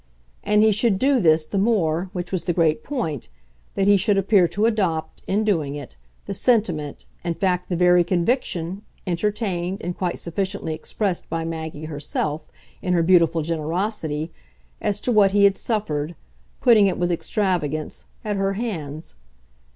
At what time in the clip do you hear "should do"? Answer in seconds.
0.71-1.19